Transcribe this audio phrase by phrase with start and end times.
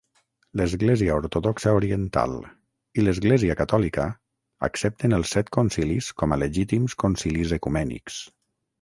[0.59, 2.33] L'Església Ortodoxa Oriental
[3.01, 4.07] i l'Església Catòlica
[4.71, 8.23] accepten els set concilis com a legítims concilis ecumènics.